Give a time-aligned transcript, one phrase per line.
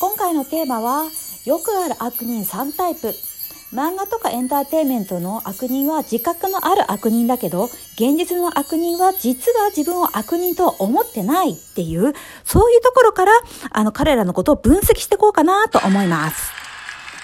[0.00, 1.10] 今回のテーマは
[1.44, 3.14] よくある悪人3タイプ。
[3.72, 7.64] 漫画とかエンターテインメントの悪人は自覚のある悪人だけど
[7.96, 12.14] 現実の悪人は実は自分を悪人と思ってないっていう
[12.44, 13.32] そういうところから
[13.70, 16.50] あの彼らのことを分析していこうかなと思います。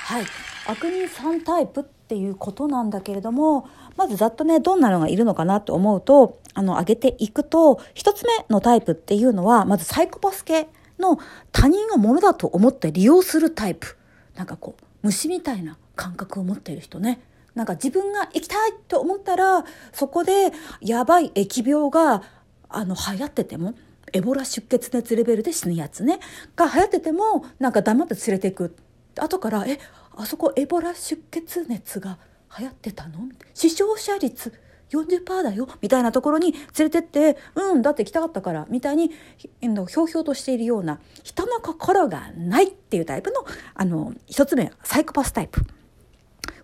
[0.07, 0.25] はい。
[0.67, 10.67] 悪人3タイプっていうことなんだけれどもまずざっとねどんなのがいるのかなと思うとあの上げていくと一つ目のタイプっていうのはまずサイコパス系。
[10.99, 11.19] の
[11.53, 13.97] 他人が物だと思って利用するタイプ。
[14.35, 17.21] なんかこう虫みたいな感覚を持っている人ね。
[17.55, 22.23] なんか自分が行きたいと思ったらそこでやばい疫病が
[22.69, 23.75] あの流行ってても
[24.13, 26.19] エボラ出血熱レベルで死ぬやつね。
[26.57, 28.75] が流行っててもなんか黙って連れていく。
[29.17, 29.79] 後から「え
[30.17, 32.19] あそこエボラ出血熱が
[32.59, 34.53] 流行ってたの?」死傷者率
[34.91, 45.63] 40%だよみたいなところに連れてって「うんだって来たかったから」みたいにひょうひょうとしているような人の心がないっていうタイプのあの一つ目サイコパスタイプ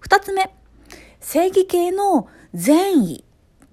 [0.00, 0.54] 二つ目
[1.20, 3.24] 正義系の善意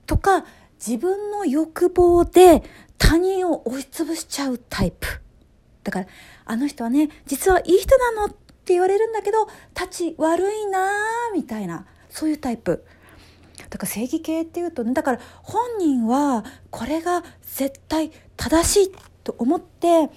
[0.06, 0.46] とか
[0.86, 2.64] 自分の欲望で
[2.98, 5.08] 他人を押しつぶしちゃうタイプ
[5.84, 6.08] だから
[6.46, 12.84] あの人はね実はいい人なのって言われるんだけど立ち悪いなーみたいなそういうタイプ。
[13.70, 18.92] だから正義系っていうとねだから本人はこれが絶対正しい
[19.24, 20.10] と思って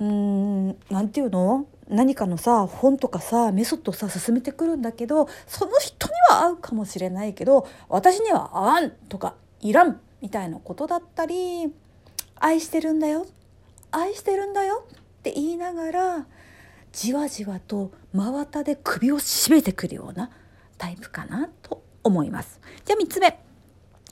[0.00, 1.66] うーん何て言うの？
[1.88, 11.72] 何かのさ本とかさメソッドをさ進めてくるんだけどその人には合うかもしれないけど私には合わんとかいらんみたいなことだったり
[12.38, 13.26] 愛してるんだよ
[13.90, 16.26] 愛してるんだよって言いながら
[16.92, 20.30] じわじわと真綿で首を絞めてくるような
[20.76, 21.67] タイプかなと。
[22.08, 22.60] 思います。
[22.84, 23.38] じゃあ3つ目。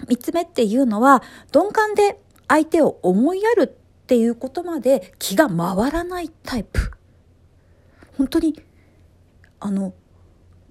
[0.07, 1.23] 3つ目っていうのは
[1.55, 6.93] 鈍感で相手を思いやるっていうことまで気が回らないタイプ。
[8.17, 8.63] 本当に
[9.61, 9.95] あの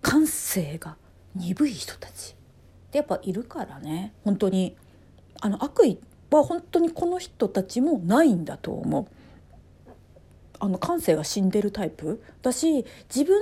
[0.01, 0.97] 感性が
[1.35, 2.35] 鈍い人たち
[2.87, 4.75] ってやっぱいるからね本当に
[5.41, 5.99] あの悪意
[6.31, 9.07] は本当にこの人たちもないんだと思う。
[10.57, 13.41] あの感性が死んでるタイプだし自分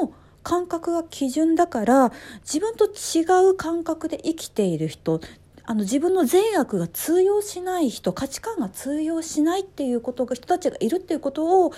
[0.00, 0.14] の
[0.46, 2.12] 感覚が基準だから
[2.42, 5.20] 自分と違う感覚で生きている人
[5.64, 11.72] あの自分の善悪が通用しない人価値観が通用しないっていうことが人たちがいるっていうことを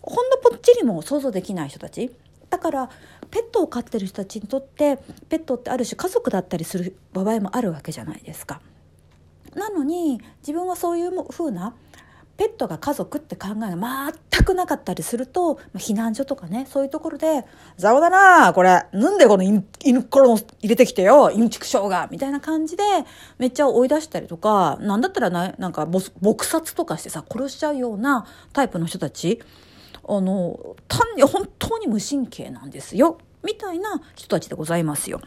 [0.00, 2.10] ほんのぽっちりも想像できない人たち
[2.48, 2.88] だから
[3.30, 4.96] ペットを飼ってる人たちにとって
[5.28, 8.62] ペットってある種家族だったりする場合もあるわけじゃないですか。
[9.54, 11.74] なのに自分はそういう風な
[12.40, 17.44] ペットが家族って考えが全くなかったりすると、避難所とかね、そういうところで、
[17.76, 22.82] ざわだなこれ、なんでこの犬、犬から入れてきてよ、犬畜生がみたいな感じで、
[23.36, 28.24] めっちゃ追い出したりとか、なんだったらな、なんか、撲殺とかしてさ、殺しちゃうような
[28.54, 29.42] タイプの人たち、
[30.08, 35.20] あの、単に本当に無神経なんですよ、みたいな人たちでございますよ。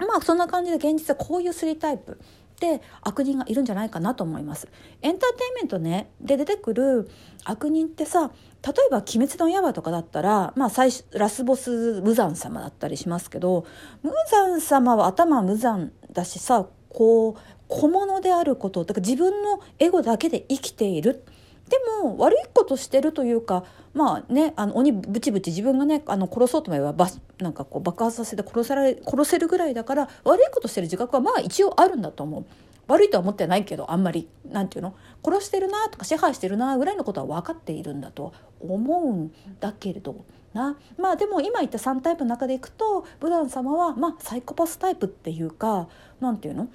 [0.00, 2.18] まあそんな感じで現実はこういう3タイプ
[2.56, 4.68] って悪人がいるんじゃないかなと思います。
[5.02, 7.10] エンターテインメントねで出てくる
[7.44, 8.30] 悪人ってさ
[8.66, 13.66] 例えば「鬼滅の刃」とかだったら、まあ、最ラスボス無惨様だったりしますけど
[14.02, 21.24] 無惨様は頭無惨だしさこう小物であることだから自分のエゴだけで生きている。
[21.68, 27.08] でも悪いことしてるというかまあねあの鬼ブチブチ自分がねあの殺そうと思えばば
[27.40, 32.44] なんかこう爆発させて殺せられ殺せるぐらいだから悪いことしてる自覚はまあ一応あるんだと思う。
[32.88, 34.94] 悪いとは思ってないけどあんまりなんていうの？
[35.24, 40.76] 殺してるなとか支配してるなぐらいのことは分かっているんだと思うんだけれどな。
[40.96, 45.88] まあでも今言った3タイプの中でいくとブダン様はまあサイコパスタイプっていうか
[46.20, 46.68] なんていうの？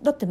[0.00, 0.28] だって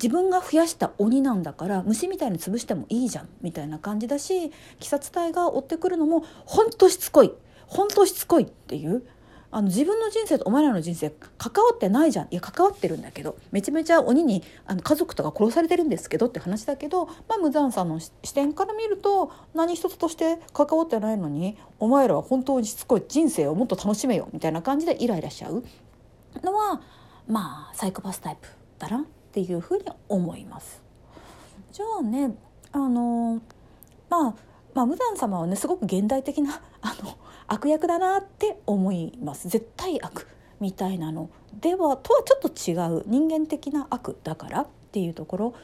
[0.00, 7.32] 自分が増やした鬼なんだから虫みたいに潰してもいいじゃんみたいな感じだし鬼殺隊が追ってくるのもほんとしつこい
[7.66, 9.02] ほんとしつこいっていう
[9.50, 12.28] あの自分の人生とお前らの人生関わってないじゃん。
[12.30, 25.64] いや関わってるんだけどめちゃめちゃ鬼にあの家族とか殺されてるんですけどって話だけど、まあ、無残さんの視点から見ると何一つとして関わってないのにお前らは本当にしつこい人生をもっと楽しめよみたいな感じでイライラしちゃう
[26.42, 26.82] のは
[27.26, 29.06] まあサイコパスタイプだな。
[29.28, 30.82] っていうふうに思います。
[31.70, 32.34] じゃあね
[32.72, 33.40] あの
[34.08, 34.34] まあ
[34.74, 37.16] まあ無惨様はねすごく現代的な あの
[37.46, 39.48] 悪役だなって思います。
[39.48, 40.26] 絶対悪
[40.60, 41.30] みたいなの。
[41.60, 45.54] ではとはちょっと違う人間的な悪だからっていうところ。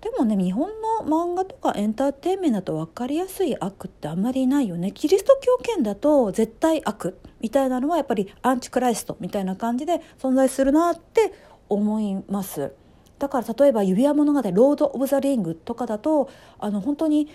[0.00, 0.68] でもね日本
[1.00, 4.90] の漫画とかエンターテインメントだと分かりやすい悪ってあんまりないよね。
[4.90, 11.32] キリスト教圏だと絶対悪みたいなのはやっぱりアンチクライストみたいな感じで存在するなって
[11.72, 12.72] 思います
[13.18, 16.28] だから例えば指輪物語「ロード・オブ・ザ・リング」とかだと
[16.58, 17.28] あの本当に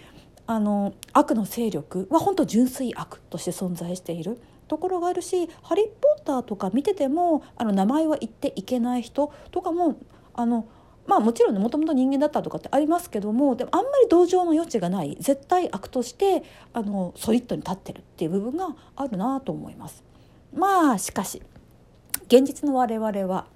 [0.45, 9.95] あの悪の勢力は本当純粋悪として存在しているところがあるし「ハリー・ポッター」とか見ててもあの名前は言っていけない人とかも
[10.33, 10.65] あの
[11.05, 16.43] まあもちろんねもともと人間だったとかってありますけどもでもあんまり同情の余地がない絶対悪として
[16.73, 20.03] あのソリッドに立ってるっていう部分があるなと思います。
[20.53, 21.41] まあしかし
[22.27, 23.47] 現実の我々は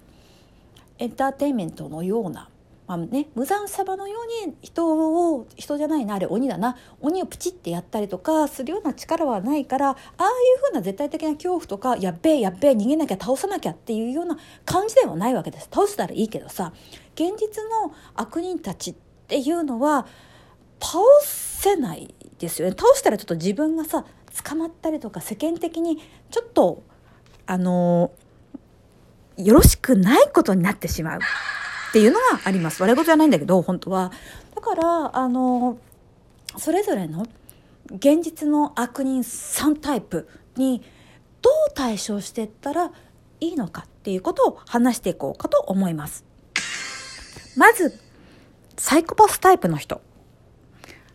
[0.98, 2.48] エンターテインメントのような
[2.86, 4.86] まあね、無残さばのように人
[5.34, 6.76] を人じゃないなあれ鬼だな。
[7.00, 9.96] 鬼をプチってやったりとかするような力はないからああい
[10.26, 14.36] うふうな絶対的な恐怖とかやっべえやっべえ逃げなきゃ倒さなきゃっていうような
[14.66, 15.68] 感じではないわけです。
[15.72, 16.72] 倒したらいいけどさ
[17.14, 18.94] 現実の悪人たちっ
[19.26, 20.06] ていうのは
[20.78, 22.74] 倒せないですよね。
[22.76, 24.04] 倒したらちょっと自分がさ
[24.44, 25.98] 捕まったりとか世間的に
[26.30, 26.82] ちょっと
[27.46, 28.10] あの
[29.36, 31.20] よろしくないことになってしまう。
[31.20, 32.80] っていうのがあります。
[32.80, 34.12] 笑い事じゃないんだけど、本当は。
[34.54, 35.78] だから、あの、
[36.56, 37.26] それぞれの
[37.90, 40.82] 現実の悪人3タイプに
[41.42, 42.92] どう対処していったら
[43.40, 46.24] いいのかっていうことを話していこうかと思います。
[47.56, 47.98] まず、
[48.78, 50.00] サイコパスタイプの人。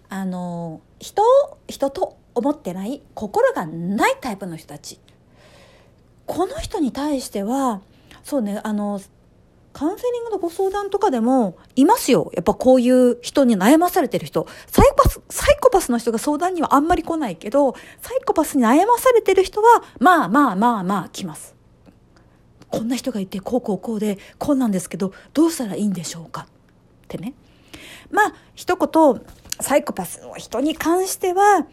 [0.09, 4.99] あの、人を人と思ってない心がないタイプの人たち。
[6.27, 7.81] この人に対しては、
[8.27, 8.99] そうね、あの、
[9.71, 12.29] カウンセリングのご相談とかでもいますよ。
[12.33, 14.45] やっぱこういう人に悩まされてる人。
[14.69, 21.55] サイコパス、サイコパスの人が相談にはあんまり来ないけど、サイコパスに悩まされてる人は、まあまあまあまあ来ます。
[22.69, 26.41] こんな人がいて、こうこうこうで、こうなんですけど、どうしたらいいんでしょうか？
[26.41, 26.45] っ
[27.07, 27.33] てね。
[28.11, 29.21] まあ、一言、
[29.61, 31.65] サイコパスの人に関しては、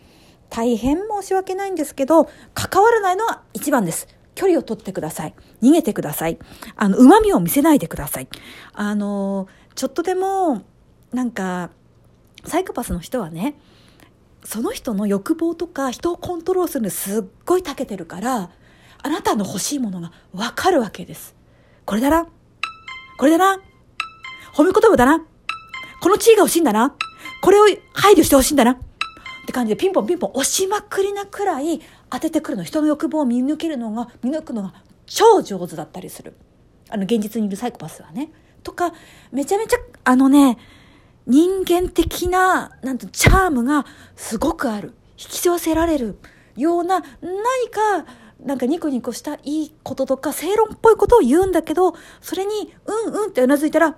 [0.50, 4.06] 大変申し訳ないんですけど、関わらないのは一番です。
[4.34, 5.34] 距離を取ってください。
[5.62, 6.38] 逃げてください。
[6.76, 8.28] あの、旨味を見せないでください。
[8.72, 10.62] あの、ちょっとでも、
[11.12, 11.70] なんか、
[12.44, 13.56] サイコパスの人はね、
[14.44, 18.50] その人の欲望とか人をコントロールするのすっごい長けてるから、
[19.02, 21.34] あなたの欲しいものがわかるわけです。
[21.84, 22.26] これだな。
[23.18, 23.62] これだな。
[24.54, 25.24] 褒め言葉だな。
[26.00, 26.94] この地位が欲しいんだな。
[27.42, 27.64] これを
[27.94, 28.72] 配慮して欲しいんだな。
[28.72, 28.76] っ
[29.46, 31.80] て感じでピンポンピンポン押しまくりなくらい
[32.14, 34.72] 当ててくるの人の欲望を見抜けるのが見抜くのが
[35.04, 36.34] 超上手だったりする。
[36.88, 38.30] あの現実にいるサイコパスはね。
[38.62, 38.92] とか
[39.32, 40.56] めちゃめちゃあのね
[41.26, 43.84] 人間的ななんとチャームが
[44.14, 44.94] すごくある。
[45.18, 46.18] 引き寄せられる
[46.56, 47.04] ような何
[47.70, 48.06] か
[48.44, 53.96] なんかニコニコしたいいこととか正論っぽいことを言うんだけどそれにうんうんってうなずいたら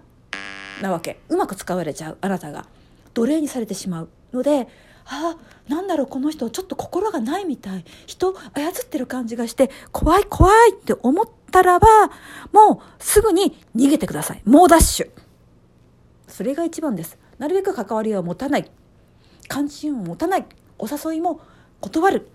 [0.80, 1.20] なわけ。
[1.28, 2.66] うまく使われちゃうあなたが。
[3.12, 4.68] 奴隷にされてしまうので
[5.08, 5.36] あ
[5.68, 7.84] なんだろうこの人ちょっと心がないみたい。
[8.06, 11.86] 人操ってる感じがして怖い怖いって思ったらば
[12.52, 14.42] もうすぐに逃げてください。
[14.44, 15.10] 猛ダッシュ。
[16.28, 17.18] それが一番です。
[17.38, 18.70] なるべく関わりを持たない。
[19.48, 20.46] 関心を持たない。
[20.78, 21.40] お誘いも
[21.80, 22.28] 断る。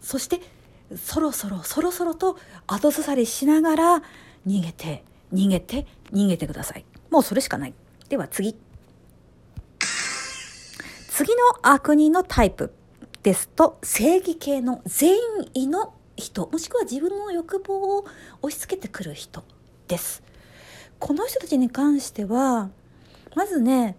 [0.00, 0.40] そして
[0.94, 4.02] そろそろそろそろと後ずさりしながら
[4.46, 5.02] 逃げて
[5.32, 6.84] 逃げて逃げてください。
[7.10, 7.74] もうそれしかない。
[8.08, 8.56] では次。
[11.16, 12.74] 次の悪人のタイプ
[13.22, 15.16] ですと、正義系の善
[15.54, 18.04] 意の人、もしくは自分の欲望を
[18.42, 19.42] 押し付けてくる人
[19.88, 20.22] です。
[20.98, 22.68] この人たちに関しては、
[23.34, 23.96] まずね、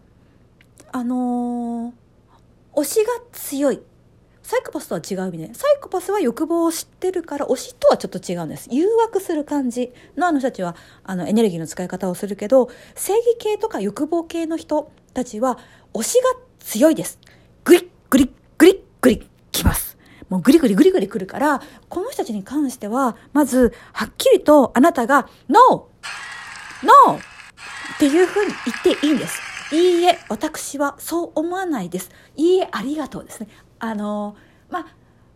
[0.92, 3.82] あのー、推しが強い。
[4.44, 8.70] サイコパスとは違う意味で、サイコパスは欲望を知ってるから、推しとはちょっと違うんです。
[8.72, 15.58] 誘惑する感じのあの人たちは、あの、エネルギーの使い方をするけど、正義系とか欲望系の人たちは、
[15.96, 17.20] 推しが強いです。
[17.64, 19.98] グリッグリッグリッグリッきます。
[20.30, 25.88] もうグリグリグリグリ来るから、この人たちに関しては、まず、はっきりとあなたが、NO!
[26.84, 27.18] NO!
[27.18, 29.42] っていうふうに言っていいんです。
[29.72, 32.12] いいえ、私はそう思わないです。
[32.36, 33.48] いいえ、ありがとうですね。
[33.80, 34.36] あの、
[34.70, 34.86] まあ、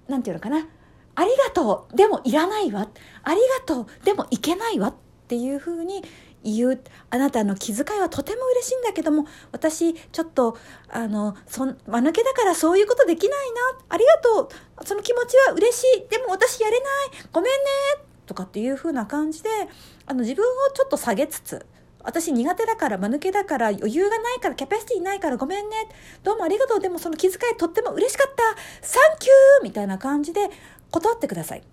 [0.07, 0.67] なんていうのかな。
[1.15, 2.87] ありがとう、でもいらないわ。
[3.23, 4.95] ありがとう、でもいけないわっ
[5.27, 6.03] ていうふうに
[6.43, 10.57] 言うあなたの気遣いはとても嬉しいんだけども私ちょっと
[10.89, 14.85] あのそん間抜けだからそういうことできないなありがとう。
[14.85, 16.07] その気持ちは嬉しい。
[16.09, 16.89] でも私やれない。
[17.31, 17.57] ごめんね。
[18.25, 19.49] とかっていう風な感じで
[20.05, 21.65] あの自分をちょっと下げつつ
[22.03, 25.89] 私苦手だから間抜けだから余裕がないからキャパシティないからごめんね。
[26.23, 26.79] どうもありがとう。
[26.79, 28.43] でもその気遣いとっても嬉しかった。
[28.85, 30.49] サンキューみたいな感じで
[30.89, 31.63] 断ってください。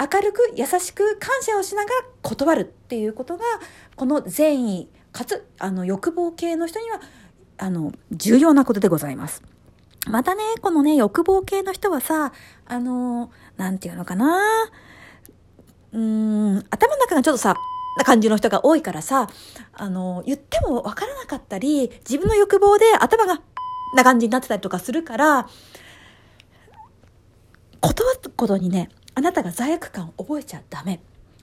[0.00, 3.44] 明るく優しく感謝をしながら断るっていうことが
[3.96, 7.00] この善意かつあの欲望系の人には
[7.58, 9.42] あの重要なことでございます。
[10.06, 12.32] またね、このね、欲望系の人はさ、
[12.66, 14.38] あの、なんていうのかな。
[15.92, 17.54] うーん、頭の中がちょっとさ、
[17.96, 19.28] な感じの人が多いからさ、
[19.72, 23.40] あの、言ってもわからなかったり、自分の欲望で頭が、
[23.94, 25.48] な感じになってたりとかするから、
[27.80, 31.00] 断ることにね、あなたが罪悪感を覚えちゃダメ。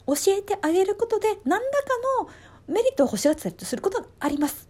[0.08, 1.88] 教えてあげることで何らか
[2.20, 2.30] の
[2.68, 4.70] メリットを欲しがってたりすることがあります。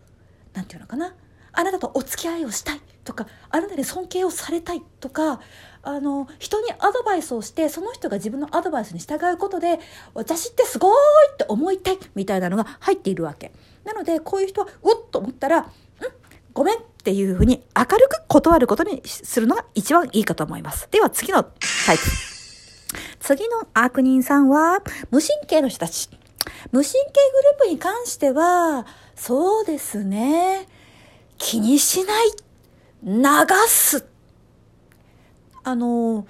[0.54, 1.14] なんていうのかな。
[1.54, 5.42] あなたとお付き合いをしたいとか、あなたに尊敬をされたいとか、
[5.84, 9.80] あの、人にアドバイスをして、その人が自分のアドバイスに従うことで、
[10.14, 10.94] 私ってすごい
[11.34, 13.52] って思いたいみたいなのが入っているわけ。
[13.84, 15.66] なので、こういう人は、うっと思ったら、うん、
[16.54, 20.88] ごめんっていうふうに明るく断ることにするのが一番いいかと思います。
[20.92, 22.31] では次のタイプ。
[23.20, 26.10] 次の悪人さんは、無神経の人たち。
[26.72, 30.68] 無神経グループに関しては、そうですね。
[31.38, 32.32] 気にしない。
[33.04, 33.24] 流
[33.68, 34.06] す。
[35.64, 36.26] あの、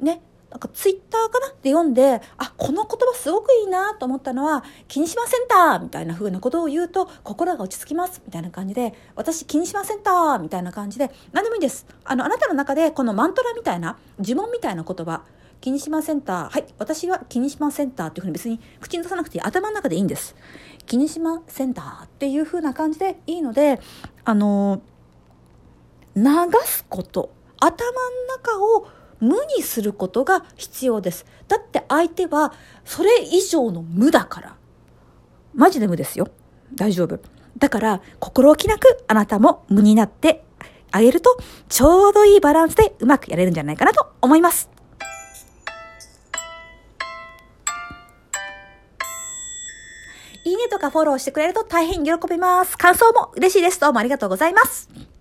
[0.00, 1.48] ね、なんかツイッターかな？
[1.48, 11.86] って読んで、あ、この言葉すごくいいなと思ったのは、気にしませんたみたいな風なことを言うと、心が落ち着きますみたいな感じで、私気にしませんたみたいな感じで、何でもいいです。
[12.04, 15.22] あの、あなたの中でこのマントラみたいな、呪文みたいな言葉、
[15.60, 20.34] 気にしませんたはい、私は気にしませんたっていうふうに別に口に出さなくて頭の中でいいんです。
[20.86, 23.78] 気にしませんたっていう風な感じでいいので、
[24.24, 24.80] あの、
[26.16, 26.24] 流
[26.64, 28.00] すこと、頭の
[28.36, 28.88] 中を
[29.20, 31.26] 無にすることが必要です。
[31.46, 34.56] だって相手はそれ以上の無だから。
[35.54, 36.28] マジで無ですよ。
[36.74, 37.20] 大丈夫。
[37.58, 40.44] だから心置きなくあなたも無になって
[40.90, 41.36] あげると
[41.68, 44.79] ちょうどいいバランスでうまくやれるんじゃないかなと思います。
[50.44, 52.78] いいねとかフォローしてくれると大変喜びます。
[52.78, 53.80] 感想も嬉しいです。
[53.80, 54.88] どうもありがとうございます。